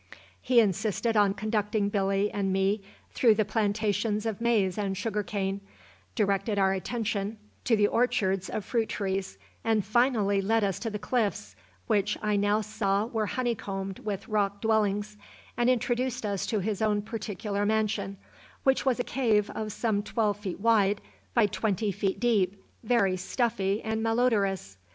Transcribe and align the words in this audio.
He 0.41 0.59
insisted 0.59 1.15
on 1.15 1.35
conducting 1.35 1.89
Billy 1.89 2.31
and 2.31 2.51
me 2.51 2.81
through 3.11 3.35
the 3.35 3.45
plantations 3.45 4.25
of 4.25 4.41
maize 4.41 4.75
and 4.75 4.97
sugar 4.97 5.21
cane, 5.21 5.61
directed 6.15 6.57
our 6.57 6.73
attention 6.73 7.37
to 7.65 7.75
the 7.75 7.85
orchards 7.85 8.49
of 8.49 8.65
fruit 8.65 8.89
trees, 8.89 9.37
and 9.63 9.85
finally 9.85 10.41
led 10.41 10.63
us 10.63 10.79
to 10.79 10.89
the 10.89 10.97
cliffs, 10.97 11.55
which 11.85 12.17
I 12.23 12.35
now 12.35 12.61
saw 12.61 13.05
were 13.05 13.27
honeycombed 13.27 13.99
with 13.99 14.27
rock 14.27 14.59
dwellings, 14.59 15.17
and 15.55 15.69
introduced 15.69 16.25
us 16.25 16.47
to 16.47 16.57
his 16.61 16.81
own 16.81 17.03
particular 17.03 17.63
mansion, 17.63 18.17
which 18.63 18.83
was 18.87 18.99
a 18.99 19.03
cave 19.03 19.51
of 19.51 19.71
some 19.71 20.01
twelve 20.01 20.37
feet 20.39 20.59
wide 20.59 20.99
by 21.35 21.45
twenty 21.45 21.91
feet 21.91 22.19
deep, 22.19 22.59
very 22.81 23.17
stuffy 23.17 23.83
and 23.83 24.01
malodorous. 24.01 24.79